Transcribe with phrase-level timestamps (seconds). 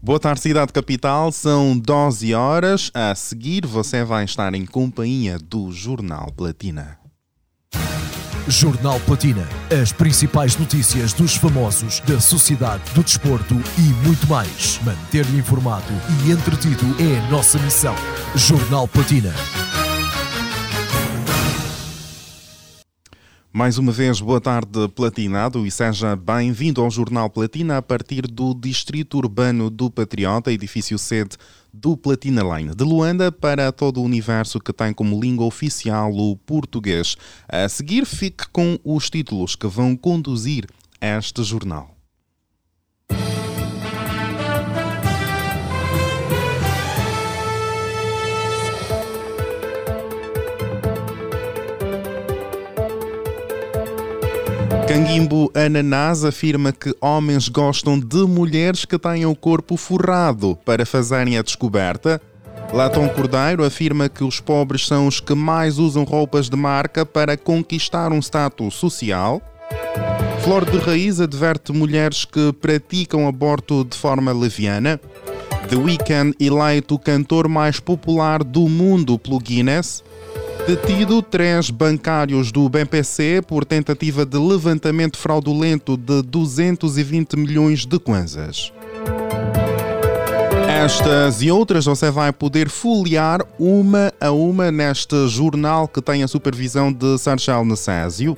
[0.00, 1.32] Boa tarde, Cidade Capital.
[1.32, 2.90] São 12 horas.
[2.94, 6.98] A seguir, você vai estar em companhia do Jornal Platina.
[8.46, 9.46] Jornal Platina.
[9.70, 14.80] As principais notícias dos famosos, da sociedade, do desporto e muito mais.
[14.84, 15.92] Manter-lhe informado
[16.24, 17.94] e entretido é a nossa missão.
[18.34, 19.34] Jornal Platina.
[23.50, 28.52] Mais uma vez, boa tarde, Platinado, e seja bem-vindo ao Jornal Platina a partir do
[28.52, 31.36] Distrito Urbano do Patriota, edifício sede
[31.72, 36.36] do Platina Line, de Luanda para todo o universo que tem como língua oficial o
[36.36, 37.16] português.
[37.48, 40.66] A seguir, fique com os títulos que vão conduzir
[41.00, 41.97] este jornal.
[54.88, 61.36] Canguimbo Ananás afirma que homens gostam de mulheres que tenham o corpo forrado para fazerem
[61.36, 62.18] a descoberta.
[62.72, 67.36] Latão Cordeiro afirma que os pobres são os que mais usam roupas de marca para
[67.36, 69.42] conquistar um status social.
[70.42, 74.98] Flor de Raiz adverte mulheres que praticam aborto de forma leviana.
[75.68, 80.02] The Weeknd eleito o cantor mais popular do mundo pelo Guinness.
[80.66, 88.70] Detido três bancários do BPC por tentativa de levantamento fraudulento de 220 milhões de kwanzas.
[90.68, 96.28] Estas e outras você vai poder folhear uma a uma neste jornal que tem a
[96.28, 98.36] supervisão de Sarchel Necésio.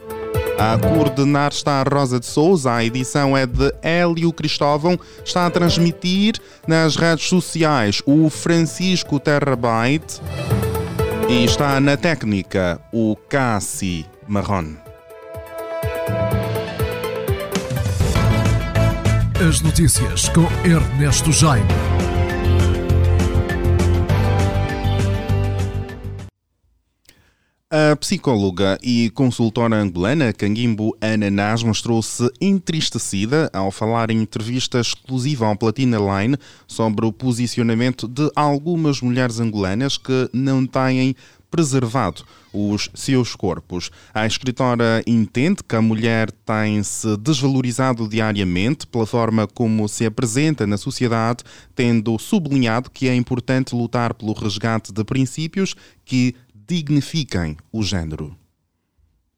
[0.57, 5.51] A coordenar está a Rosa de Souza, a edição é de Hélio Cristóvão, está a
[5.51, 6.35] transmitir
[6.67, 10.21] nas redes sociais o Francisco Terrabyte.
[11.31, 14.75] E está na técnica o Cassi Marron.
[19.49, 21.90] As notícias com Ernesto Jaime.
[27.73, 35.55] A psicóloga e consultora angolana Canguimbo Ananás mostrou-se entristecida ao falar em entrevista exclusiva ao
[35.55, 36.37] Platina Line
[36.67, 41.15] sobre o posicionamento de algumas mulheres angolanas que não têm
[41.49, 43.91] preservado os seus corpos.
[44.13, 50.77] A escritora entende que a mulher tem-se desvalorizado diariamente pela forma como se apresenta na
[50.77, 51.45] sociedade,
[51.75, 56.35] tendo sublinhado que é importante lutar pelo resgate de princípios que
[56.71, 58.37] dignifiquem o género.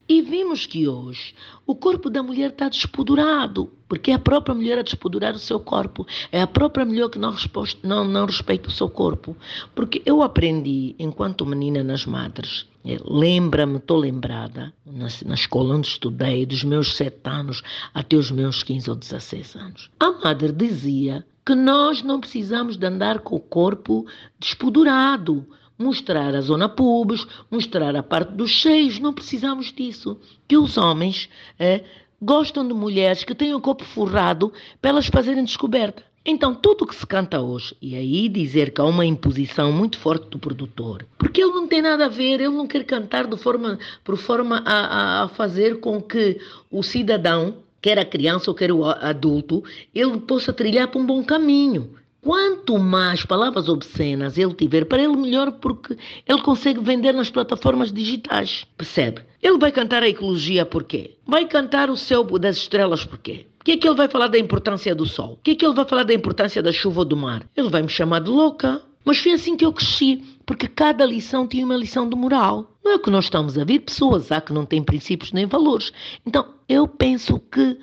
[0.06, 1.34] E vimos que hoje
[1.66, 5.58] o corpo da mulher está despodurado, porque é a própria mulher a despodurar o seu
[5.58, 7.34] corpo, é a própria mulher que não,
[7.82, 9.34] não, não respeita o seu corpo.
[9.74, 15.86] Porque eu aprendi, enquanto menina nas madres, é, lembra-me, estou lembrada, na, na, escola onde
[15.86, 17.62] estudei, dos meus sete anos
[17.94, 19.90] até os meus 15 ou 16 anos.
[19.98, 24.04] A madre dizia que nós não precisamos de andar com o corpo
[24.38, 25.46] despodurado
[25.82, 30.18] mostrar a zona pubis, mostrar a parte dos cheios, não precisamos disso.
[30.46, 31.28] Que os homens
[31.58, 31.84] é,
[32.20, 36.02] gostam de mulheres que têm o corpo forrado para elas fazerem descoberta.
[36.24, 39.98] Então, tudo o que se canta hoje, e aí dizer que há uma imposição muito
[39.98, 43.36] forte do produtor, porque ele não tem nada a ver, ele não quer cantar de
[43.36, 46.38] forma, por forma a, a, a fazer com que
[46.70, 51.24] o cidadão, quer a criança ou quer o adulto, ele possa trilhar para um bom
[51.24, 51.90] caminho.
[52.24, 57.92] Quanto mais palavras obscenas ele tiver, para ele melhor, porque ele consegue vender nas plataformas
[57.92, 58.64] digitais.
[58.76, 59.22] Percebe?
[59.42, 61.16] Ele vai cantar a ecologia por quê?
[61.26, 63.46] Vai cantar o céu das estrelas por quê?
[63.60, 65.32] O que é que ele vai falar da importância do sol?
[65.32, 67.44] O que é que ele vai falar da importância da chuva ou do mar?
[67.56, 68.80] Ele vai me chamar de louca.
[69.04, 72.70] Mas foi assim que eu cresci, porque cada lição tinha uma lição de moral.
[72.84, 75.92] Não é que nós estamos a ver pessoas há que não têm princípios nem valores.
[76.24, 77.76] Então, eu penso que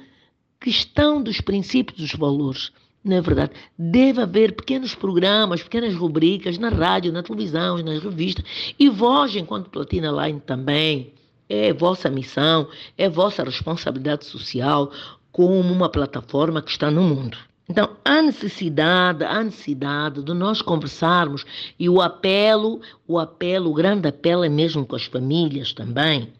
[0.61, 2.71] questão dos princípios dos valores
[3.09, 3.51] não é verdade?
[3.77, 8.45] Deve haver pequenos programas, pequenas rubricas na rádio, na televisão, nas revistas.
[8.77, 11.13] E vós, enquanto Platina Line, também.
[11.51, 14.91] É vossa missão, é vossa responsabilidade social
[15.31, 17.35] como uma plataforma que está no mundo.
[17.67, 21.45] Então, há necessidade, há necessidade de nós conversarmos
[21.79, 26.31] e o apelo, o apelo, o grande apelo é mesmo com as famílias também,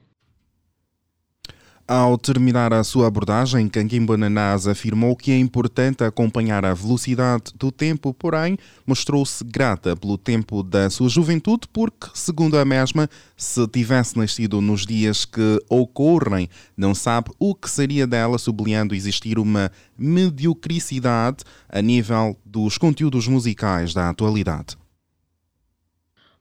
[1.89, 7.71] ao terminar a sua abordagem, Canguimbo Ananás afirmou que é importante acompanhar a velocidade do
[7.71, 14.15] tempo, porém mostrou-se grata pelo tempo da sua juventude, porque, segundo a mesma, se tivesse
[14.15, 16.47] nascido nos dias que ocorrem,
[16.77, 23.95] não sabe o que seria dela, sublinhando existir uma mediocricidade a nível dos conteúdos musicais
[23.95, 24.78] da atualidade.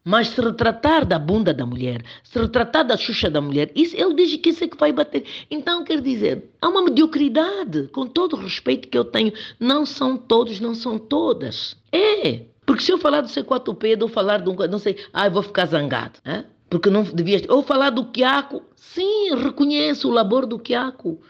[0.05, 4.15] Mas se retratar da bunda da mulher, se retratar da xuxa da mulher, isso, ele
[4.15, 5.25] diz que isso é que vai bater.
[5.51, 9.33] Então, quer dizer, há uma mediocridade, com todo o respeito que eu tenho.
[9.61, 11.77] Não são todos, não são todas.
[11.93, 12.43] É.
[12.65, 14.55] Porque se eu falar do C4P, ou falar de um.
[14.55, 16.19] Não sei, ah, vou ficar zangado.
[16.25, 16.45] Hein?
[16.69, 17.43] Porque não devia.
[17.49, 18.63] Ou falar do Quiaco.
[18.77, 21.21] Sim, reconheço o labor do Quiaco.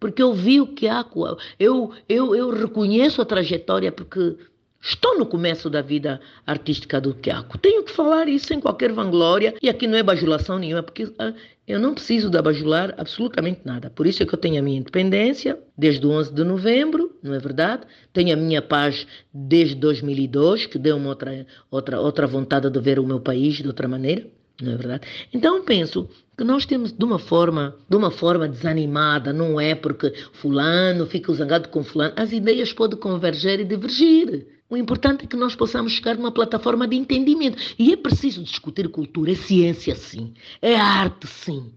[0.00, 1.24] Porque eu vi o Quiaco.
[1.58, 4.36] Eu, eu, eu reconheço a trajetória, porque
[4.80, 7.58] Estou no começo da vida artística do Quiaco.
[7.58, 9.54] Tenho que falar isso sem qualquer vanglória.
[9.60, 11.34] E aqui não é bajulação nenhuma, porque ah,
[11.66, 13.90] eu não preciso da bajular absolutamente nada.
[13.90, 17.34] Por isso é que eu tenho a minha independência desde o 11 de novembro, não
[17.34, 17.82] é verdade?
[18.12, 22.98] Tenho a minha paz desde 2002, que deu uma outra, outra, outra vontade de ver
[22.98, 24.26] o meu país de outra maneira,
[24.62, 25.06] não é verdade?
[25.32, 30.12] Então penso que nós temos de uma forma, de uma forma desanimada, não é porque
[30.34, 34.57] fulano fica zangado com fulano, as ideias podem converger e divergir.
[34.70, 37.56] O importante é que nós possamos chegar numa plataforma de entendimento.
[37.78, 41.72] E é preciso discutir cultura, é ciência sim, é arte sim.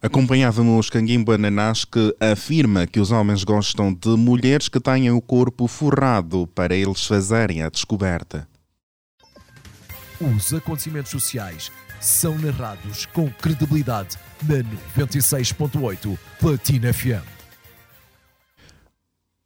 [0.00, 5.66] Acompanhávamos Canguimbo Ananás que afirma que os homens gostam de mulheres que tenham o corpo
[5.66, 8.46] forrado para eles fazerem a descoberta.
[10.20, 14.62] Os acontecimentos sociais são narrados com credibilidade na
[15.02, 17.33] 96.8 Platina FM.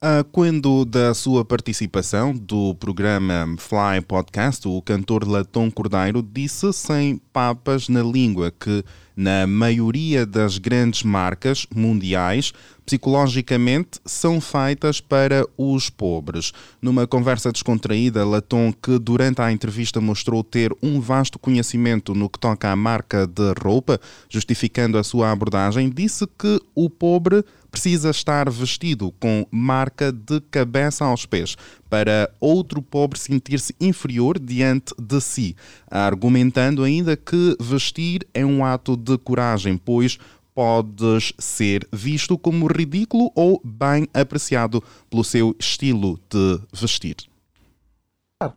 [0.00, 7.16] Uh, quando da sua participação do programa Fly Podcast, o cantor Latom Cordeiro disse sem
[7.32, 8.84] papas na língua que,
[9.16, 12.52] na maioria das grandes marcas mundiais,
[12.88, 16.54] psicologicamente são feitas para os pobres.
[16.80, 22.38] Numa conversa descontraída, Latom, que durante a entrevista mostrou ter um vasto conhecimento no que
[22.38, 28.50] toca à marca de roupa, justificando a sua abordagem, disse que o pobre precisa estar
[28.50, 31.56] vestido com marca de cabeça aos pés
[31.88, 35.56] para outro pobre sentir-se inferior diante de si,
[35.90, 40.18] argumentando ainda que vestir é um ato de coragem, pois
[40.58, 47.14] podes ser visto como ridículo ou bem apreciado pelo seu estilo de vestir.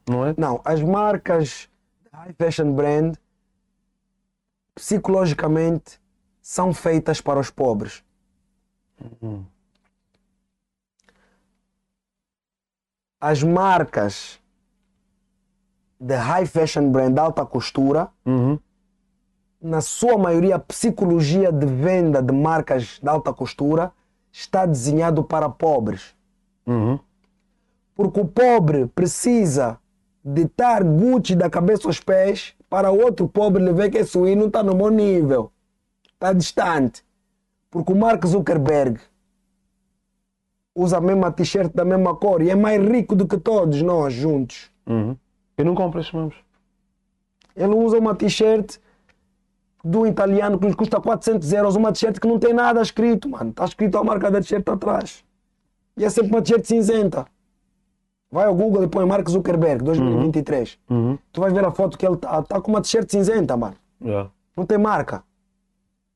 [0.09, 0.33] Não é?
[0.35, 1.69] Não, as marcas
[2.11, 3.13] high fashion brand
[4.73, 5.99] psicologicamente
[6.41, 8.03] são feitas para os pobres.
[9.21, 9.45] Uhum.
[13.19, 14.39] As marcas
[15.99, 18.57] de high fashion brand alta costura, uhum.
[19.61, 23.91] Na sua maioria, a psicologia de venda de marcas de alta costura
[24.31, 26.15] está desenhado para pobres.
[26.65, 26.99] Uhum.
[27.95, 29.77] Porque o pobre precisa
[30.23, 34.47] de estar Gucci da cabeça aos pés para outro pobre lhe ver que esse não
[34.47, 35.51] está no bom nível.
[36.13, 37.03] Está distante.
[37.69, 38.99] Porque o Mark Zuckerberg
[40.73, 44.13] usa a mesma t-shirt da mesma cor e é mais rico do que todos nós
[44.13, 44.71] juntos.
[44.87, 45.15] Uhum.
[45.57, 46.35] Eu não compro esses mesmos.
[47.55, 48.77] Ele usa uma t-shirt
[49.83, 53.49] do italiano que lhe custa 400 euros, uma t-shirt que não tem nada escrito, mano.
[53.49, 55.23] Está escrito a marca da t-shirt atrás.
[55.97, 57.25] E é sempre uma t-shirt cinzenta.
[58.31, 60.79] Vai ao Google e põe Mark Zuckerberg 2023.
[60.89, 60.97] Uhum.
[60.97, 61.19] Uhum.
[61.33, 63.75] Tu vais ver a foto que ele está tá com uma t-shirt cinzenta, mano.
[64.01, 64.29] Yeah.
[64.55, 65.23] Não tem marca.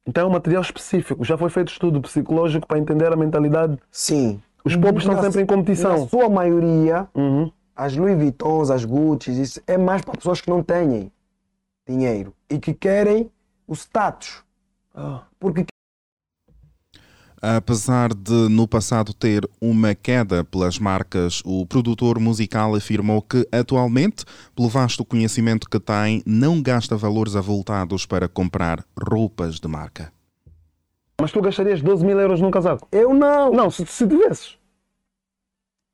[0.08, 1.24] Então é um material específico.
[1.26, 3.78] Já foi feito estudo psicológico para entender a mentalidade.
[3.92, 4.42] Sim.
[4.64, 6.00] Os pobres estão sempre em competição.
[6.00, 7.52] Na sua maioria, uhum.
[7.76, 11.12] as Louis Vuittons, as Gucci, isso é mais para pessoas que não têm
[11.88, 13.30] dinheiro e que querem
[13.68, 14.44] o status.
[14.94, 15.20] Oh.
[15.40, 15.66] Porque
[17.42, 24.25] Apesar de no passado ter uma queda pelas marcas, o produtor musical afirmou que atualmente,
[24.56, 30.12] pelo vasto conhecimento que tem, não gasta valores avultados para comprar roupas de marca.
[31.22, 32.88] Mas tu gastarias 12 mil euros num casaco?
[32.92, 33.51] Eu não!
[33.51, 34.58] Não, se, se tivesses.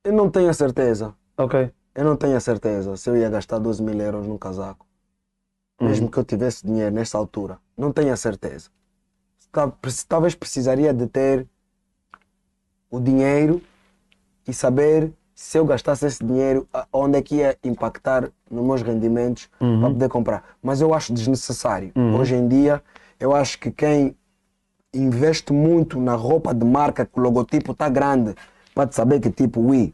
[0.06, 1.14] Eu não tenho a certeza.
[1.38, 1.70] Ok.
[1.94, 4.88] Eu não tenho a certeza se eu ia gastar 12 mil euros num casaco.
[5.82, 6.12] Mesmo uhum.
[6.12, 7.58] que eu tivesse dinheiro nesta altura.
[7.78, 8.70] Não tenho a certeza
[10.08, 11.46] talvez precisaria de ter
[12.90, 13.62] o dinheiro
[14.48, 19.50] e saber se eu gastasse esse dinheiro, onde é que ia impactar nos meus rendimentos
[19.60, 19.80] uhum.
[19.80, 20.44] para poder comprar.
[20.62, 21.92] Mas eu acho desnecessário.
[21.96, 22.16] Uhum.
[22.16, 22.82] Hoje em dia,
[23.20, 24.16] eu acho que quem
[24.94, 28.36] investe muito na roupa de marca, que o logotipo está grande,
[28.76, 29.94] pode saber que tipo, ui,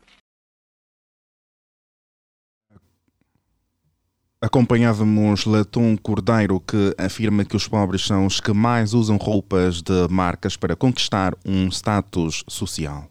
[4.39, 10.07] Acompanhávamos Latom Cordeiro, que afirma que os pobres são os que mais usam roupas de
[10.11, 13.09] marcas para conquistar um status social.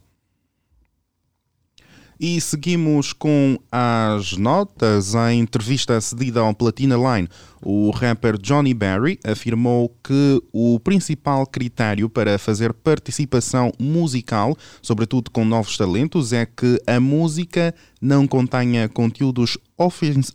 [2.19, 5.17] E seguimos com as notas.
[5.17, 7.29] Em entrevista cedida ao Platina Line,
[7.69, 15.45] o rapper Johnny Berry afirmou que o principal critério para fazer participação musical, sobretudo com
[15.45, 19.59] novos talentos, é que a música não contenha conteúdos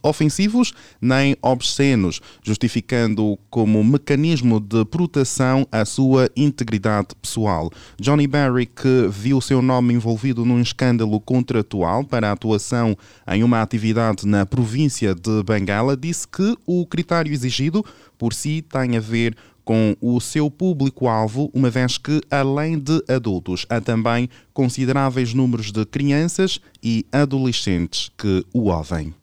[0.03, 7.71] ofensivos nem obscenos, justificando como mecanismo de proteção a sua integridade pessoal.
[7.99, 12.95] Johnny Barry, que viu seu nome envolvido num escândalo contratual para a atuação
[13.27, 17.83] em uma atividade na província de Bengala, disse que o critério exigido
[18.17, 23.65] por si tem a ver com o seu público-alvo, uma vez que, além de adultos,
[23.69, 29.13] há também consideráveis números de crianças e adolescentes que o ouvem.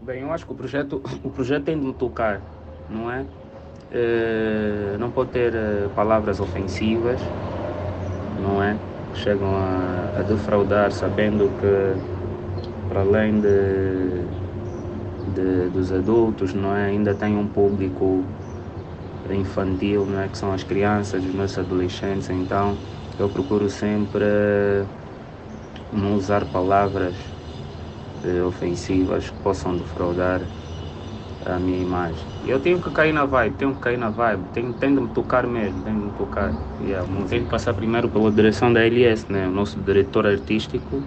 [0.00, 2.40] Bem, eu acho que o projeto, o projeto tem de me tocar,
[2.88, 3.26] não é?
[3.90, 7.20] é não pode ter eh, palavras ofensivas,
[8.40, 8.78] não é?
[9.12, 14.24] Que chegam a, a defraudar, sabendo que, para além de,
[15.28, 16.86] de, dos adultos, não é?
[16.88, 18.34] Ainda tem um público
[19.30, 20.28] infantil, não é?
[20.28, 22.82] que são as crianças, os nossos adolescentes, então
[23.18, 24.24] eu procuro sempre
[25.90, 27.16] não usar palavras
[28.22, 30.50] eh, ofensivas que possam defraudar
[31.44, 32.26] a minha imagem.
[32.42, 35.12] Eu tenho que cair na vibe, tenho que cair na vibe, tenho, tenho de me
[35.12, 36.56] tocar mesmo, tenho de me tocar.
[36.80, 39.46] Yeah, tenho que passar primeiro pela direção da LS, né?
[39.48, 41.06] o nosso diretor artístico,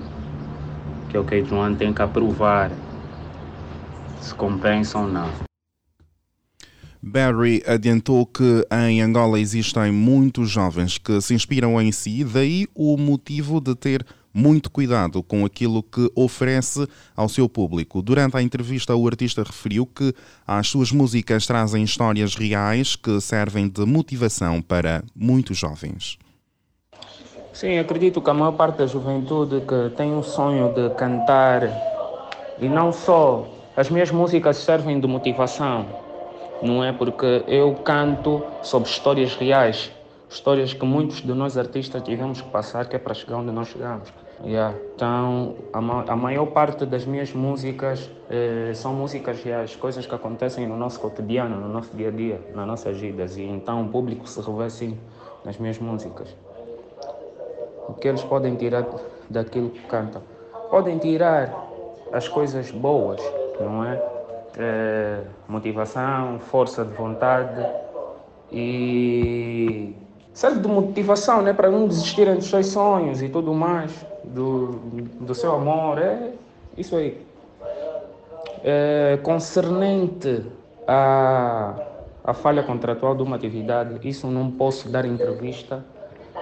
[1.07, 1.25] que é o
[1.55, 2.79] One, tem que aprovar
[4.21, 5.29] se compensa ou não.
[7.03, 12.95] Barry adiantou que em Angola existem muitos jovens que se inspiram em si, daí o
[12.95, 18.03] motivo de ter muito cuidado com aquilo que oferece ao seu público.
[18.03, 20.13] Durante a entrevista, o artista referiu que
[20.45, 26.19] as suas músicas trazem histórias reais que servem de motivação para muitos jovens.
[27.51, 31.63] Sim, acredito que a maior parte da juventude que tem o sonho de cantar
[32.59, 35.85] e não só as minhas músicas servem de motivação
[36.61, 36.91] não é?
[36.91, 39.91] Porque eu canto sobre histórias reais,
[40.29, 43.69] histórias que muitos de nós artistas tivemos que passar, que é para chegar onde nós
[43.69, 44.13] chegamos.
[44.43, 44.75] Yeah.
[44.95, 50.15] Então, a, ma a, maior parte das minhas músicas eh, são músicas reais, coisas que
[50.15, 53.37] acontecem no nosso cotidiano, no nosso dia a dia, nas nossas vidas.
[53.37, 54.97] E então o público se revê assim
[55.45, 56.35] nas minhas músicas.
[57.87, 58.87] O que eles podem tirar
[59.29, 60.23] daquilo que cantam?
[60.71, 61.53] Podem tirar
[62.11, 63.21] as coisas boas,
[63.59, 64.01] não é?
[64.57, 67.65] é, motivação, força de vontade
[68.51, 69.95] e
[70.33, 74.67] serve de motivação né, para não desistirem dos seus sonhos e tudo mais, do,
[75.19, 76.31] do seu amor, é
[76.77, 77.25] isso aí.
[78.63, 80.45] É, concernente
[80.87, 81.73] à,
[82.23, 85.83] à falha contratual de uma atividade, isso não posso dar entrevista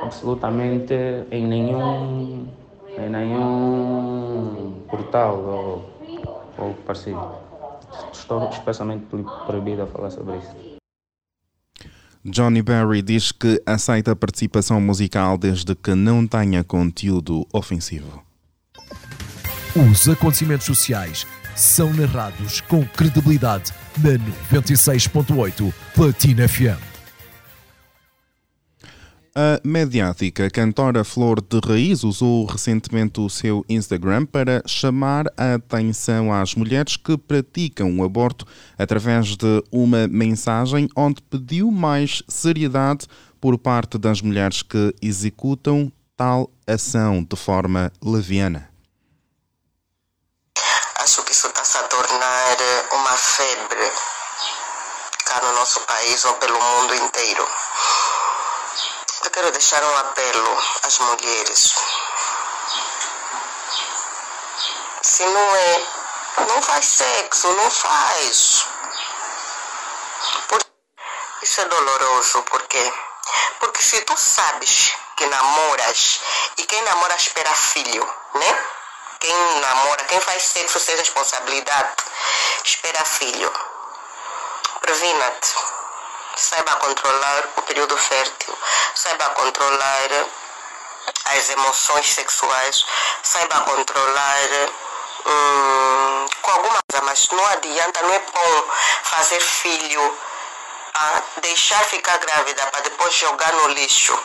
[0.02, 0.94] absolutamente
[1.32, 2.48] em nenhum,
[2.98, 5.84] em nenhum portal
[6.60, 7.50] ou, ou parceiro
[8.14, 9.06] estou expressamente
[9.46, 10.80] proibido a falar sobre isso.
[12.24, 18.24] Johnny Barry diz que aceita a participação musical desde que não tenha conteúdo ofensivo.
[19.76, 21.26] Os acontecimentos sociais
[21.56, 24.12] são narrados com credibilidade na
[24.60, 26.89] 96.8 Platina FM.
[29.36, 36.34] A mediática cantora Flor de Raiz usou recentemente o seu Instagram para chamar a atenção
[36.34, 38.46] às mulheres que praticam o aborto
[38.76, 43.06] através de uma mensagem onde pediu mais seriedade
[43.40, 48.68] por parte das mulheres que executam tal ação de forma leviana.
[51.02, 52.58] Acho que isso está-se a tornar
[52.94, 53.92] uma febre
[55.24, 57.69] cá no nosso país ou pelo mundo inteiro
[59.24, 61.74] eu quero deixar um apelo às mulheres.
[65.02, 65.88] Se não é,
[66.48, 68.66] não faz sexo, não faz.
[71.42, 72.94] Isso é doloroso, por quê?
[73.60, 76.22] Porque se tu sabes que namoras
[76.58, 78.66] e quem namora espera filho, né?
[79.20, 81.96] Quem namora, quem faz sexo sem responsabilidade,
[82.64, 83.52] espera filho.
[84.82, 85.79] Previna-te
[86.40, 88.58] saiba controlar o período fértil,
[88.96, 90.10] saiba controlar
[91.26, 92.84] as emoções sexuais,
[93.24, 94.50] saiba controlar
[95.26, 98.70] hum, com alguma coisa, mas não adianta, não é bom
[99.04, 100.18] fazer filho,
[100.96, 104.18] ah, deixar ficar grávida para depois jogar no lixo.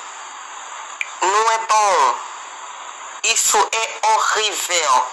[1.20, 2.18] Não é bom.
[3.24, 5.06] Isso é horrível.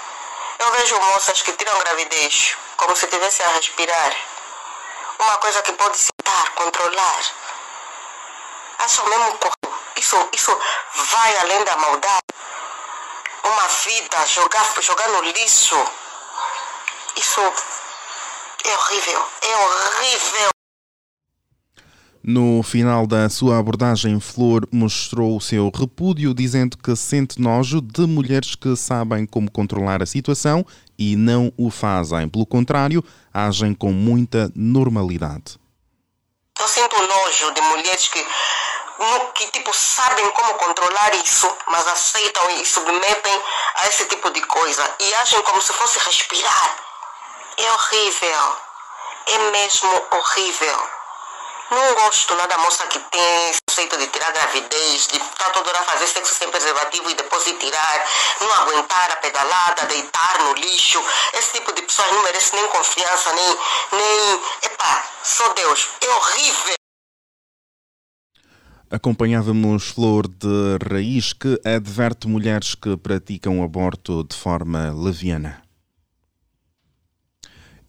[0.60, 4.15] Eu vejo moças que tiram gravidez como se estivessem a respirar.
[5.20, 7.21] Uma coisa que pode citar, controlar.
[8.79, 9.69] Acha mesmo corpo.
[9.97, 10.51] Isso, isso
[11.11, 12.21] vai além da maldade.
[13.43, 15.75] Uma vida, jogar, jogar no lixo.
[17.17, 17.41] Isso
[18.63, 19.25] é horrível.
[19.41, 20.49] É horrível.
[22.23, 28.05] No final da sua abordagem, Flor mostrou o seu repúdio, dizendo que sente nojo de
[28.05, 30.63] mulheres que sabem como controlar a situação
[30.97, 32.29] e não o fazem.
[32.29, 33.03] Pelo contrário,
[33.33, 35.60] agem com muita normalidade.
[36.61, 38.23] Eu sinto nojo de mulheres que,
[39.33, 43.43] que tipo, sabem como controlar isso, mas aceitam e submetem
[43.77, 46.75] a esse tipo de coisa e agem como se fosse respirar.
[47.57, 48.57] É horrível.
[49.25, 50.89] É mesmo horrível.
[51.71, 55.79] Não gosto nada da moça que tem conceito de tirar gravidez, de estar toda hora
[55.85, 58.05] fazer sexo sem preservativo e depois de tirar,
[58.41, 60.99] não aguentar a pedalada, deitar no lixo.
[61.33, 63.57] Esse tipo de pessoas não merece nem confiança, nem.
[63.93, 64.41] nem.
[64.63, 65.87] Epá, só Deus.
[66.01, 66.75] É horrível.
[68.91, 75.60] Acompanhávamos Flor de Raiz, que adverte mulheres que praticam aborto de forma leviana.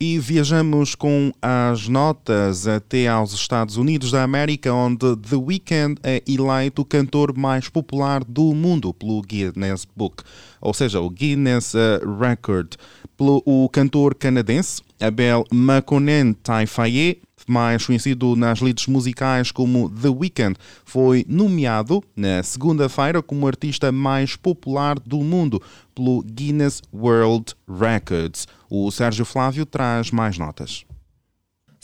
[0.05, 6.21] E viajamos com as notas até aos Estados Unidos da América, onde The Weeknd é
[6.27, 10.25] eleito o cantor mais popular do mundo pelo Guinness Book,
[10.61, 12.75] ou seja, o Guinness eh, Record.
[13.17, 20.57] Pelo, o cantor canadense Abel Makonnen Taifaye mais conhecido nas leads musicais como The Weeknd,
[20.85, 25.63] foi nomeado na segunda-feira como artista mais popular do mundo
[25.95, 28.47] pelo Guinness World Records.
[28.71, 30.85] O Sérgio Flávio traz mais notas.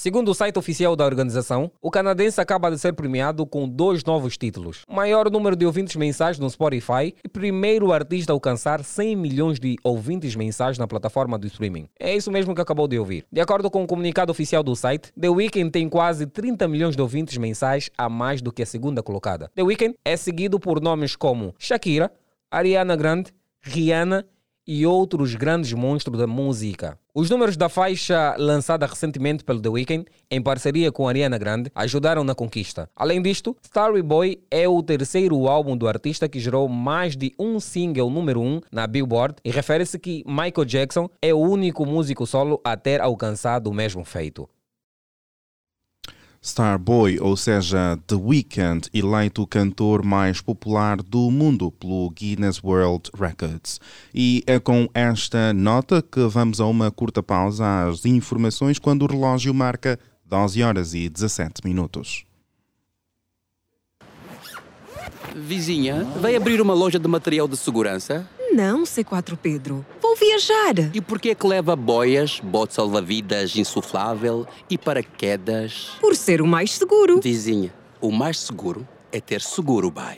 [0.00, 4.38] Segundo o site oficial da organização, o canadense acaba de ser premiado com dois novos
[4.38, 9.58] títulos: maior número de ouvintes mensais no Spotify e primeiro artista a alcançar 100 milhões
[9.58, 11.88] de ouvintes mensais na plataforma do streaming.
[11.98, 13.26] É isso mesmo que acabou de ouvir.
[13.32, 17.02] De acordo com o comunicado oficial do site, The Weeknd tem quase 30 milhões de
[17.02, 19.50] ouvintes mensais a mais do que a segunda colocada.
[19.56, 22.12] The Weeknd é seguido por nomes como Shakira,
[22.48, 24.24] Ariana Grande, Rihanna
[24.68, 26.98] e outros grandes monstros da música.
[27.14, 32.22] Os números da faixa lançada recentemente pelo The Weeknd, em parceria com Ariana Grande, ajudaram
[32.22, 32.90] na conquista.
[32.94, 37.58] Além disto, Starry Boy é o terceiro álbum do artista que gerou mais de um
[37.58, 42.26] single número 1 um na Billboard e refere-se que Michael Jackson é o único músico
[42.26, 44.46] solo a ter alcançado o mesmo feito.
[46.40, 53.10] Starboy, ou seja, The Weeknd, eleito o cantor mais popular do mundo pelo Guinness World
[53.18, 53.80] Records.
[54.14, 59.06] E é com esta nota que vamos a uma curta pausa às informações quando o
[59.06, 62.24] relógio marca 12 horas e 17 minutos.
[65.34, 68.28] Vizinha, vai abrir uma loja de material de segurança?
[68.52, 69.84] Não, C4 Pedro.
[70.00, 70.74] Vou viajar.
[70.94, 75.90] E por que é que leva boias, bote salva-vidas insuflável e paraquedas?
[76.00, 77.20] Por ser o mais seguro.
[77.20, 80.16] Vizinha, o mais seguro é ter seguro BAE.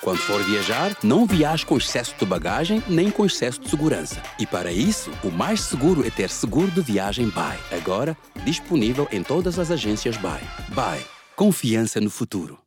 [0.00, 4.22] Quando for viajar, não viaje com excesso de bagagem nem com excesso de segurança.
[4.38, 7.58] E para isso, o mais seguro é ter seguro de viagem BAE.
[7.72, 10.44] Agora, disponível em todas as agências BAE.
[10.68, 11.04] BAE.
[11.34, 12.65] Confiança no futuro.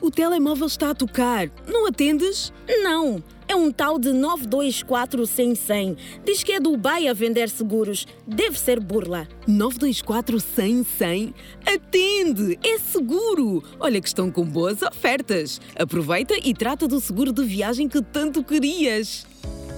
[0.00, 1.50] O telemóvel está a tocar.
[1.66, 2.52] Não atendes?
[2.82, 3.22] Não.
[3.46, 5.96] É um tal de 924 100 100.
[6.24, 8.06] Diz que é Dubai a vender seguros.
[8.26, 9.28] Deve ser burla.
[9.46, 11.34] 924 100 100?
[11.66, 12.58] Atende!
[12.64, 13.62] É seguro!
[13.78, 15.60] Olha que estão com boas ofertas.
[15.76, 19.26] Aproveita e trata do seguro de viagem que tanto querias.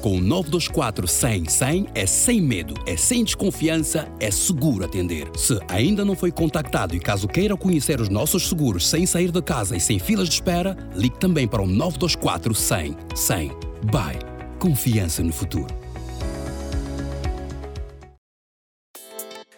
[0.00, 5.28] Com 924 100 100 é sem medo, é sem desconfiança, é seguro atender.
[5.36, 9.42] Se ainda não foi contactado e caso queira conhecer os nossos seguros sem sair de
[9.42, 13.48] casa e sem filas de espera, ligue também para o 924 100 100.
[13.90, 14.18] Bye.
[14.58, 15.74] Confiança no futuro.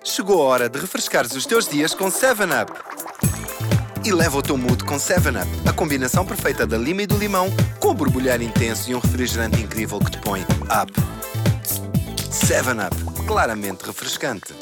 [0.03, 2.73] Chegou a hora de refrescares os teus dias com 7-Up
[4.09, 7.55] e leva o teu mood com 7-Up, a combinação perfeita da lima e do limão,
[7.79, 10.91] com o borbulhar intenso e um refrigerante incrível que te põe up.
[12.31, 14.55] 7-Up, claramente refrescante.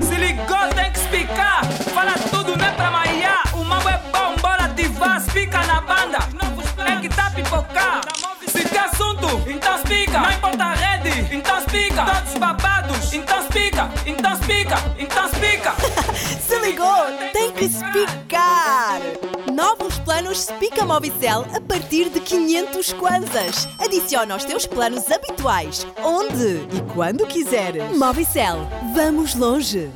[0.00, 1.64] Se ligou, tem que explicar.
[1.94, 3.54] Fala tudo, não é pra maiar.
[3.54, 6.18] O mambo é bom, bora ativar, pica na banda.
[6.86, 8.00] É que tá pipocar.
[8.48, 10.18] Se tem assunto, então explica.
[10.18, 12.04] Não importa a rede, então explica.
[12.04, 12.79] Todos babados.
[14.50, 15.74] Explica, então explica.
[16.42, 19.00] Se ligou, tem que explicar.
[19.52, 23.68] Novos planos Spica Mobicel a partir de 500 kwanzas.
[23.78, 27.96] Adiciona aos teus planos habituais, onde e quando quiseres.
[27.96, 29.88] Mobicel, vamos longe.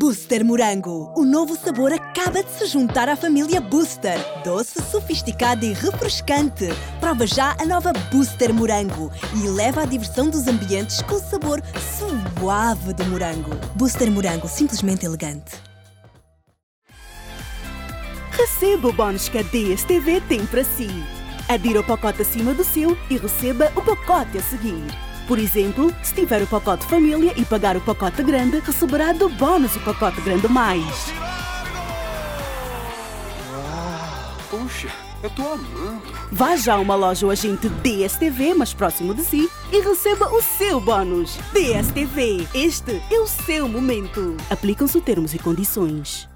[0.00, 1.12] Booster Morango.
[1.14, 4.16] O novo sabor acaba de se juntar à família Booster.
[4.42, 6.68] Doce, sofisticado e refrescante.
[6.98, 11.62] Prova já a nova Booster Morango e leva a diversão dos ambientes com o sabor
[11.98, 13.50] suave do morango.
[13.76, 15.52] Booster Morango, simplesmente elegante.
[18.30, 20.88] Receba o bónus que a DSTV tem para si.
[21.46, 25.09] Adira o pacote acima do seu e receba o pacote a seguir.
[25.30, 29.76] Por exemplo, se tiver o pacote família e pagar o pacote grande, receberá do bônus
[29.76, 30.82] o pacote grande mais.
[34.50, 34.88] Puxa,
[35.22, 36.02] eu tô amando.
[36.32, 40.42] Vá já a uma loja ou agente DSTV mais próximo de si e receba o
[40.42, 41.38] seu bônus.
[41.52, 44.36] DSTV, este é o seu momento.
[44.50, 46.29] Aplicam-se termos e condições.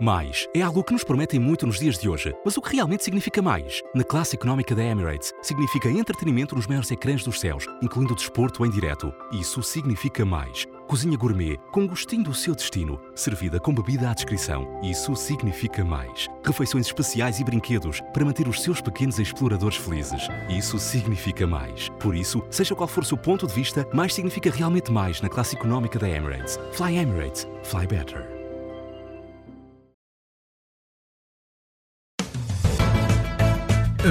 [0.00, 3.04] Mais é algo que nos prometem muito nos dias de hoje, mas o que realmente
[3.04, 3.80] significa mais?
[3.94, 8.70] Na classe económica da Emirates, significa entretenimento nos maiores ecrãs dos céus, incluindo desporto em
[8.70, 9.14] direto.
[9.32, 10.66] Isso significa mais.
[10.88, 14.80] Cozinha gourmet, com gostinho do seu destino, servida com bebida à descrição.
[14.82, 16.26] Isso significa mais.
[16.44, 20.28] Refeições especiais e brinquedos para manter os seus pequenos exploradores felizes.
[20.48, 21.88] Isso significa mais.
[22.00, 25.28] Por isso, seja qual for o seu ponto de vista, mais significa realmente mais na
[25.28, 26.58] classe económica da Emirates.
[26.72, 27.46] Fly Emirates.
[27.62, 28.33] Fly better.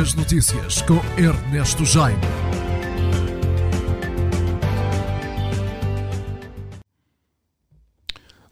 [0.02, 2.20] As notícias com Ernesto Jaime.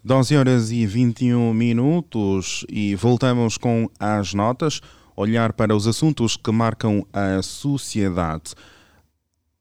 [0.04, 4.82] Doze horas e 21 minutos e voltamos com as notas,
[5.16, 8.54] olhar para os assuntos que marcam a sociedade.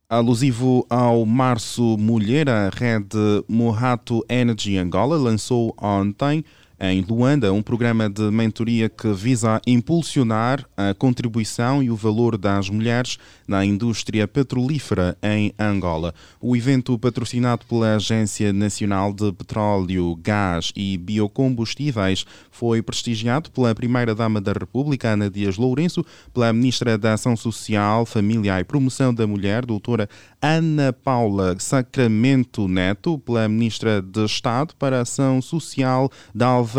[0.07, 6.45] Alusivo ao Março Mulher, a rede Mohato Energy Angola lançou ontem
[6.81, 12.71] em Luanda, um programa de mentoria que visa impulsionar a contribuição e o valor das
[12.71, 16.14] mulheres na indústria petrolífera em Angola.
[16.40, 24.40] O evento, patrocinado pela Agência Nacional de Petróleo, Gás e Biocombustíveis, foi prestigiado pela Primeira-Dama
[24.40, 29.66] da República, Ana Dias Lourenço, pela Ministra da Ação Social, Família e Promoção da Mulher,
[29.66, 30.09] doutora
[30.40, 36.70] Ana Paula Sacramento Neto, pela Ministra de Estado para a Ação Social, Dalva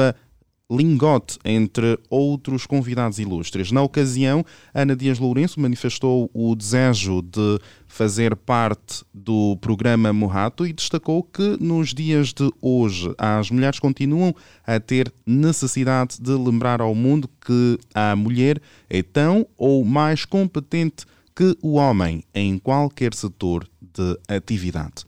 [0.72, 3.74] Lingote, entre outros convidados ilustres.
[3.74, 10.72] Na ocasião, Ana Dias Lourenço manifestou o desejo de fazer parte do programa Morato e
[10.72, 14.34] destacou que nos dias de hoje as mulheres continuam
[14.66, 21.06] a ter necessidade de lembrar ao mundo que a mulher é tão ou mais competente
[21.36, 25.06] que o homem em qualquer setor de atividade.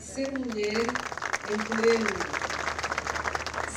[0.00, 0.82] Ser mulher
[1.52, 2.53] em pleno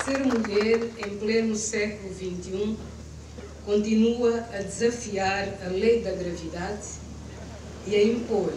[0.07, 2.77] ser mulher em pleno século XXI
[3.65, 6.87] continua a desafiar a lei da gravidade
[7.85, 8.53] e a impor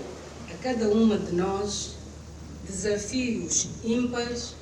[0.48, 1.96] a cada uma de nós
[2.64, 4.54] desafios ímpares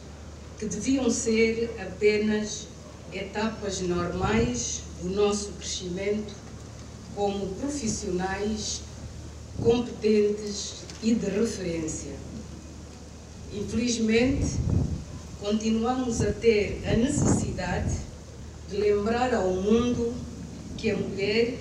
[0.58, 2.66] que deviam ser apenas
[3.12, 6.32] etapas normais do nosso crescimento
[7.14, 8.80] como profissionais
[9.60, 12.16] competentes e de referência.
[13.52, 14.56] Infelizmente,
[15.40, 17.96] continuamos a ter a necessidade
[18.68, 20.12] de lembrar ao mundo
[20.76, 21.54] que a mulher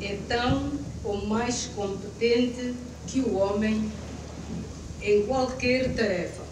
[0.00, 0.72] é tão
[1.04, 2.74] ou mais competente
[3.06, 3.90] que o homem
[5.02, 6.42] em qualquer tarefa,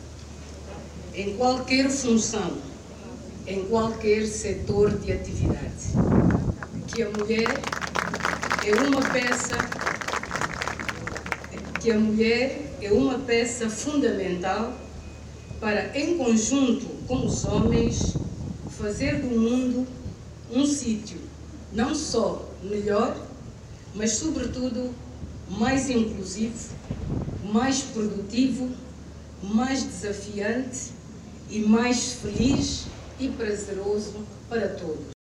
[1.14, 2.58] em qualquer função,
[3.46, 5.60] em qualquer setor de atividade.
[6.88, 7.48] Que a mulher
[8.66, 9.56] é uma peça
[11.80, 14.74] que a mulher é uma peça fundamental
[15.60, 18.16] para, em conjunto com os homens,
[18.70, 19.86] fazer do mundo
[20.50, 21.20] um sítio
[21.72, 23.16] não só melhor,
[23.94, 24.92] mas, sobretudo,
[25.48, 26.74] mais inclusivo,
[27.52, 28.70] mais produtivo,
[29.42, 30.92] mais desafiante
[31.48, 32.86] e mais feliz
[33.18, 34.14] e prazeroso
[34.48, 35.19] para todos.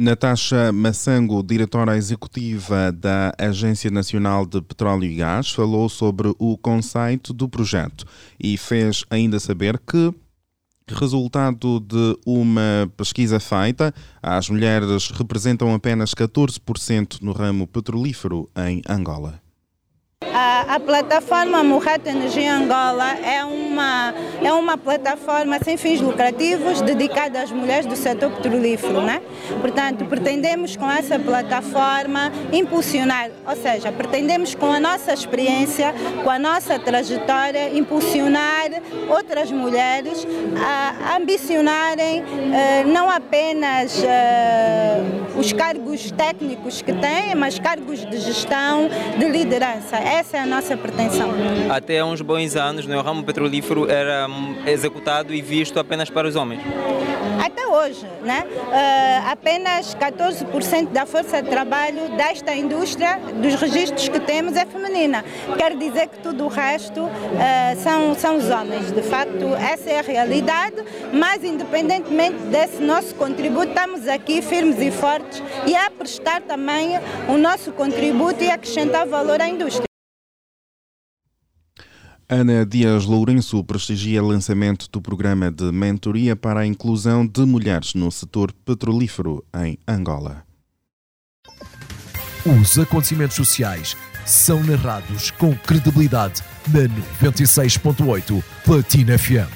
[0.00, 7.32] Natasha Massango, diretora executiva da Agência Nacional de Petróleo e Gás, falou sobre o conceito
[7.32, 8.06] do projeto
[8.38, 10.14] e fez ainda saber que,
[10.86, 19.47] resultado de uma pesquisa feita, as mulheres representam apenas 14% no ramo petrolífero em Angola.
[20.40, 27.40] A, a, plataforma Murrata Energia Angola é uma, é uma plataforma sem fins lucrativos dedicada
[27.40, 29.00] às mulheres do setor petrolífero.
[29.00, 29.22] Né?
[29.60, 36.38] Portanto, pretendemos com essa plataforma impulsionar, ou seja, pretendemos com a nossa experiência, com a
[36.38, 38.70] nossa trajetória, impulsionar
[39.08, 40.26] outras mulheres
[40.56, 45.00] a ambicionarem eh, não apenas eh,
[45.36, 50.07] os cargos técnicos que têm, mas cargos de gestão, de liderança.
[50.08, 51.30] Essa é a nossa pretensão.
[51.70, 54.26] Até há uns bons anos, né, o ramo petrolífero era
[54.66, 56.62] executado e visto apenas para os homens.
[57.44, 64.08] Até hoje hoje, né, uh, apenas 14% da força de trabalho desta indústria, dos registros
[64.08, 65.24] que temos, é feminina.
[65.56, 67.10] Quer dizer que tudo o resto uh,
[67.82, 68.92] são, são os homens.
[68.92, 70.76] De facto, essa é a realidade,
[71.12, 77.38] mas independentemente desse nosso contributo, estamos aqui firmes e fortes e a prestar também o
[77.38, 79.87] nosso contributo e acrescentar valor à indústria.
[82.30, 88.12] Ana Dias Lourenço prestigia lançamento do programa de mentoria para a inclusão de mulheres no
[88.12, 90.44] setor petrolífero em Angola.
[92.44, 96.82] Os acontecimentos sociais são narrados com credibilidade na
[97.30, 99.50] 96.8 Platina FM.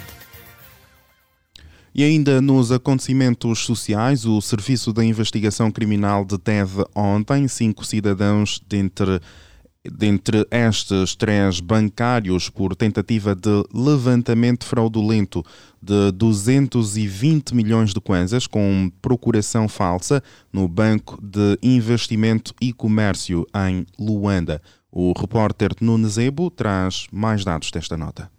[1.95, 9.21] E ainda nos acontecimentos sociais, o Serviço da Investigação Criminal deteve ontem cinco cidadãos dentre
[9.85, 15.45] dentre estes três bancários por tentativa de levantamento fraudulento
[15.81, 23.85] de 220 milhões de kwanzas com procuração falsa no Banco de Investimento e Comércio em
[23.99, 24.63] Luanda.
[24.91, 28.31] O repórter Nunes Ebo traz mais dados desta nota.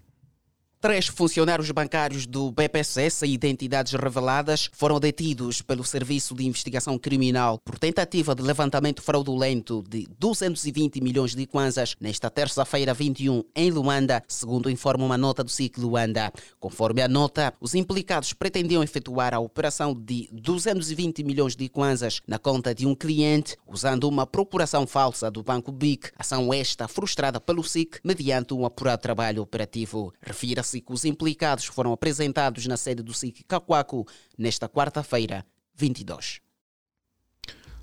[0.83, 7.57] Três funcionários bancários do BPCS e identidades reveladas foram detidos pelo Serviço de Investigação Criminal
[7.63, 14.21] por tentativa de levantamento fraudulento de 220 milhões de kwanzas nesta terça-feira 21 em Luanda,
[14.27, 16.33] segundo informa uma nota do SIC Luanda.
[16.59, 22.37] Conforme a nota, os implicados pretendiam efetuar a operação de 220 milhões de kwanzas na
[22.37, 26.11] conta de um cliente usando uma procuração falsa do Banco BIC.
[26.19, 30.13] Ação esta frustrada pelo SIC mediante um apurado trabalho operativo.
[30.21, 34.07] Refira-se que os implicados foram apresentados na sede do SIC Cacuaco
[34.37, 36.41] nesta quarta-feira, 22.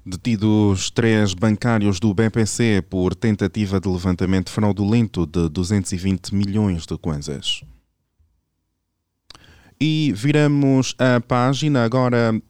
[0.05, 7.62] Detidos três bancários do BPC por tentativa de levantamento fraudulento de 220 milhões de kwanzas.
[9.79, 12.40] E viramos a página agora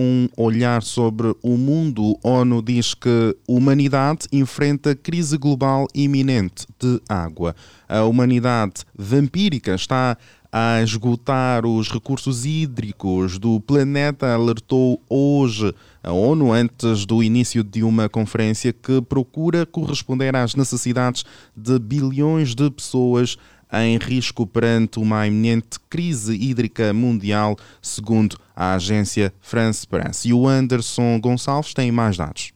[0.00, 2.18] um olhar sobre o mundo.
[2.24, 7.54] ONU diz que a humanidade enfrenta crise global iminente de água.
[7.86, 10.16] A humanidade vampírica está
[10.50, 17.84] a esgotar os recursos hídricos do planeta, alertou hoje a ONU antes do início de
[17.84, 23.36] uma conferência que procura corresponder às necessidades de bilhões de pessoas
[23.72, 30.24] em risco perante uma iminente crise hídrica mundial, segundo a agência France Press.
[30.24, 32.52] E o Anderson Gonçalves tem mais dados.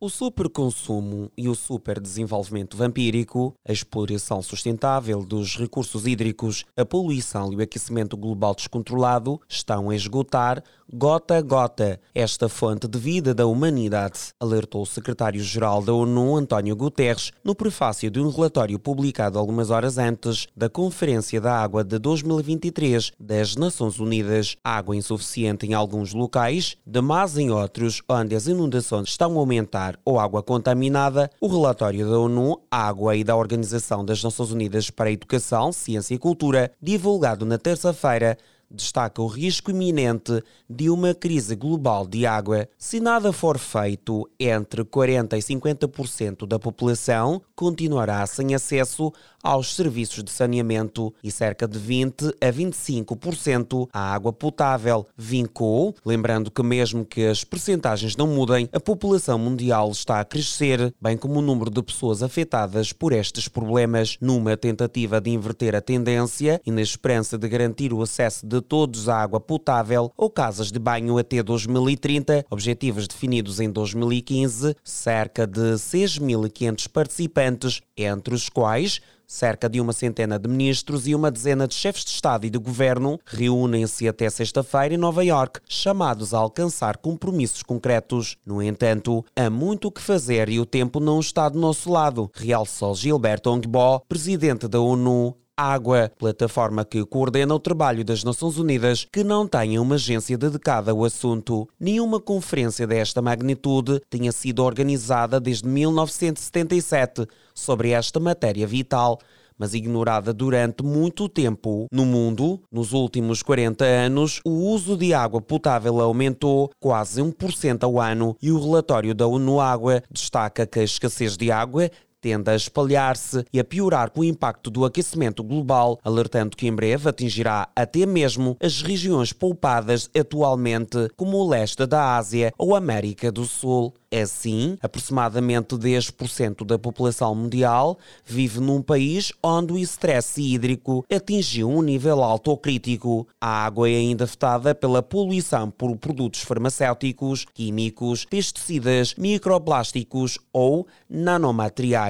[0.00, 7.56] O superconsumo e o superdesenvolvimento vampírico, a exploração sustentável dos recursos hídricos, a poluição e
[7.56, 13.46] o aquecimento global descontrolado estão a esgotar gota a gota esta fonte de vida da
[13.46, 19.68] humanidade, alertou o secretário-geral da ONU, António Guterres, no prefácio de um relatório publicado algumas
[19.68, 24.56] horas antes da Conferência da Água de 2023 das Nações Unidas.
[24.64, 30.18] Água insuficiente em alguns locais, demais em outros, onde as inundações estão a aumentar ou
[30.18, 35.12] água contaminada, o relatório da ONU, Água e da Organização das Nações Unidas para a
[35.12, 38.36] Educação, Ciência e Cultura, divulgado na terça-feira,
[38.70, 42.68] destaca o risco iminente de uma crise global de água.
[42.76, 50.22] Se nada for feito, entre 40% e 50% da população continuará sem acesso aos serviços
[50.22, 55.06] de saneamento e cerca de 20 a 25% à água potável.
[55.16, 60.92] Vincou, lembrando que mesmo que as percentagens não mudem, a população mundial está a crescer,
[61.00, 65.80] bem como o número de pessoas afetadas por estes problemas, numa tentativa de inverter a
[65.80, 70.70] tendência e na esperança de garantir o acesso de todos à água potável ou casas
[70.70, 79.00] de banho até 2030, objetivos definidos em 2015, cerca de 6.500 participantes, entre os quais
[79.30, 82.58] Cerca de uma centena de ministros e uma dezena de chefes de Estado e de
[82.58, 88.38] governo reúnem-se até sexta-feira em Nova York, chamados a alcançar compromissos concretos.
[88.46, 92.30] No entanto, há muito o que fazer e o tempo não está do nosso lado,
[92.32, 99.04] realçou Gilberto Ongbo, presidente da ONU Água, plataforma que coordena o trabalho das Nações Unidas,
[99.12, 101.68] que não tem uma agência dedicada ao assunto.
[101.80, 109.18] Nenhuma conferência desta magnitude tinha sido organizada desde 1977 sobre esta matéria vital
[109.58, 111.88] mas ignorada durante muito tempo.
[111.90, 118.00] No mundo, nos últimos 40 anos, o uso de água potável aumentou quase 1% ao
[118.00, 121.90] ano e o relatório da ONU Água destaca que a escassez de água
[122.20, 126.74] tende a espalhar-se e a piorar com o impacto do aquecimento global, alertando que em
[126.74, 133.30] breve atingirá até mesmo as regiões poupadas atualmente, como o leste da Ásia ou América
[133.30, 133.94] do Sul.
[134.10, 141.82] Assim, aproximadamente 10% da população mundial vive num país onde o estresse hídrico atingiu um
[141.82, 143.28] nível alto ou crítico.
[143.38, 152.07] A água é ainda afetada pela poluição por produtos farmacêuticos, químicos, pesticidas, microplásticos ou nanomateriais.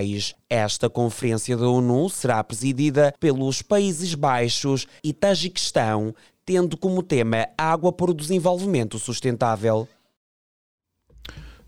[0.48, 7.92] Esta conferência da ONU será presidida pelos Países Baixos e Tajiquistão, tendo como tema água
[7.92, 9.88] para o desenvolvimento sustentável.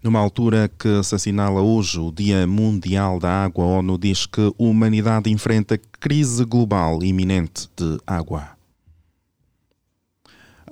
[0.03, 4.41] Numa altura que se assinala hoje o Dia Mundial da Água, a ONU diz que
[4.41, 8.57] a humanidade enfrenta crise global iminente de água.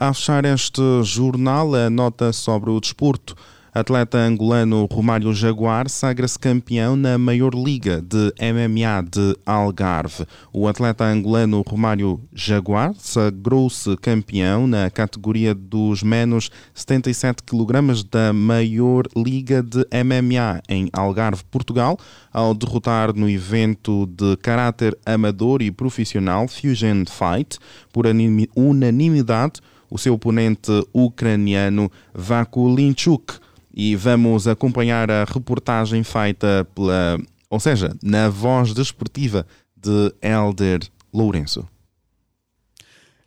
[0.00, 3.36] A fechar este jornal, a nota sobre o desporto.
[3.74, 10.24] Atleta angolano Romário Jaguar sagra-se campeão na maior liga de MMA de Algarve.
[10.52, 19.04] O atleta angolano Romário Jaguar sagrou-se campeão na categoria dos menos 77 kg da maior
[19.14, 21.98] liga de MMA em Algarve, Portugal,
[22.32, 27.58] ao derrotar no evento de caráter amador e profissional Fusion Fight
[27.92, 28.06] por
[28.56, 33.47] unanimidade o seu oponente ucraniano Vakulinchuk
[33.78, 37.16] e vamos acompanhar a reportagem feita pela,
[37.48, 40.80] ou seja, na voz desportiva de Elder
[41.14, 41.64] Lourenço.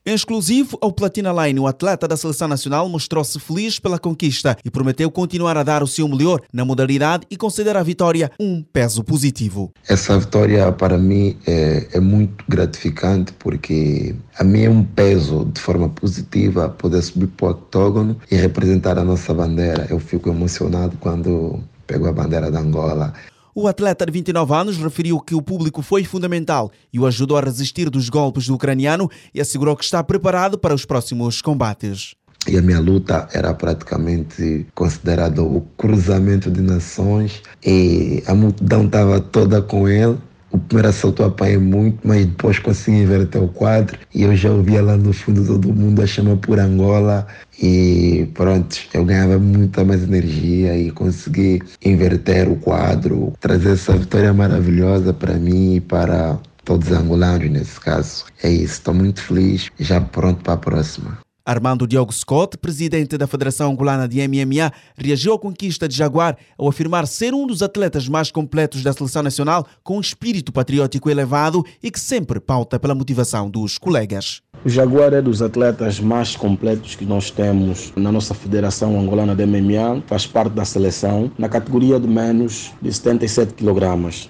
[0.03, 4.71] Em exclusivo ao Platina Line, o atleta da seleção nacional mostrou-se feliz pela conquista e
[4.71, 9.03] prometeu continuar a dar o seu melhor na modalidade e considera a vitória um peso
[9.03, 9.71] positivo.
[9.87, 15.61] Essa vitória para mim é, é muito gratificante porque a mim é um peso de
[15.61, 19.85] forma positiva poder subir para o octógono e representar a nossa bandeira.
[19.87, 23.13] Eu fico emocionado quando pego a bandeira da Angola.
[23.53, 27.41] O atleta de 29 anos referiu que o público foi fundamental e o ajudou a
[27.41, 32.15] resistir dos golpes do ucraniano e assegurou que está preparado para os próximos combates.
[32.47, 39.19] E a minha luta era praticamente considerada o cruzamento de nações e a multidão estava
[39.19, 40.17] toda com ele.
[40.51, 44.51] O primeiro assalto eu apanhei muito, mas depois consegui inverter o quadro e eu já
[44.51, 47.25] ouvia lá no fundo todo mundo a chamar por Angola
[47.61, 54.33] e pronto, eu ganhava muita mais energia e consegui inverter o quadro, trazer essa vitória
[54.33, 58.25] maravilhosa para mim e para todos os angolanos nesse caso.
[58.43, 61.17] É isso, estou muito feliz já pronto para a próxima.
[61.45, 66.67] Armando Diogo Scott, presidente da Federação Angolana de MMA, reagiu à conquista de Jaguar ao
[66.67, 71.65] afirmar ser um dos atletas mais completos da seleção nacional com um espírito patriótico elevado
[71.81, 74.41] e que sempre pauta pela motivação dos colegas.
[74.63, 79.43] O Jaguar é dos atletas mais completos que nós temos na nossa Federação Angolana de
[79.43, 83.81] MMA, faz parte da seleção, na categoria de menos de 77 kg.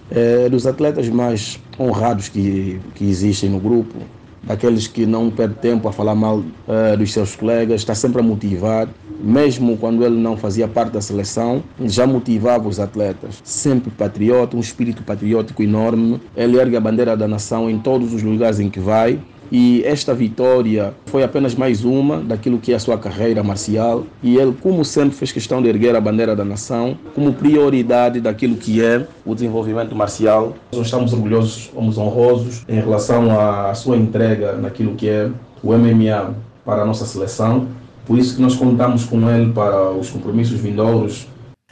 [0.09, 3.97] É dos atletas mais honrados que, que existem no grupo,
[4.43, 8.23] daqueles que não perde tempo a falar mal uh, dos seus colegas, está sempre a
[8.23, 8.87] motivar.
[9.23, 13.39] Mesmo quando ele não fazia parte da seleção, já motivava os atletas.
[13.43, 16.19] Sempre patriota, um espírito patriótico enorme.
[16.35, 19.19] Ele ergue a bandeira da nação em todos os lugares em que vai.
[19.51, 24.05] E esta vitória foi apenas mais uma daquilo que é a sua carreira marcial.
[24.23, 28.55] E ele, como sempre, fez questão de erguer a bandeira da nação como prioridade daquilo
[28.55, 30.55] que é o desenvolvimento marcial.
[30.71, 35.29] Nós estamos orgulhosos, somos honrosos em relação à sua entrega naquilo que é
[35.61, 36.33] o MMA
[36.63, 37.67] para a nossa seleção.
[38.05, 41.27] Por isso que nós contamos com ele para os compromissos vindouros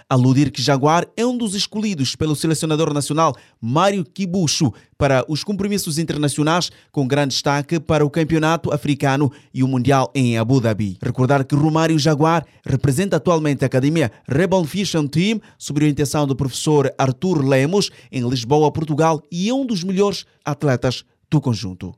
[0.09, 5.99] aludir que Jaguar é um dos escolhidos pelo selecionador nacional Mário Kibucho para os compromissos
[5.99, 10.97] internacionais, com grande destaque para o Campeonato Africano e o Mundial em Abu Dhabi.
[11.01, 16.35] Recordar que Romário Jaguar representa atualmente a Academia Rebel Vision Team, sob a orientação do
[16.35, 21.93] professor Arthur Lemos, em Lisboa, Portugal, e é um dos melhores atletas do conjunto.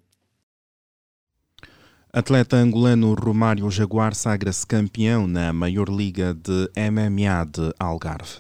[2.14, 8.40] Atleta angolano Romário Jaguar sagra-se campeão na maior liga de MMA de Algarve.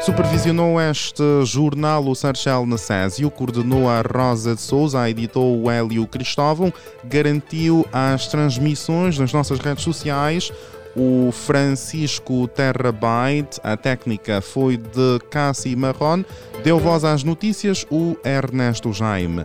[0.00, 6.72] Supervisionou este jornal o Sarchel Necésio, coordenou a Rosa de Souza, editou o Hélio Cristóvão,
[7.04, 10.50] garantiu as transmissões nas nossas redes sociais
[10.96, 16.24] o Francisco Terrabyte, a técnica foi de Cassi Marron,
[16.62, 19.44] deu voz às notícias o Ernesto Jaime.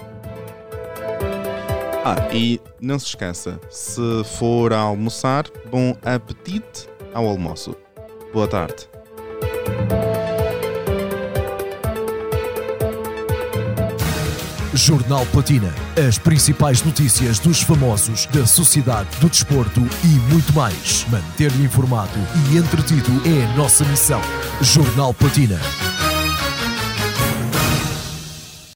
[2.04, 7.76] Ah, e não se esqueça, se for a almoçar, bom apetite ao almoço.
[8.34, 8.88] Boa tarde.
[14.74, 15.74] Jornal Platina.
[16.08, 21.06] As principais notícias dos famosos, da sociedade, do desporto e muito mais.
[21.10, 22.18] Manter-lhe informado
[22.50, 24.22] e entretido é a nossa missão.
[24.62, 25.60] Jornal Platina.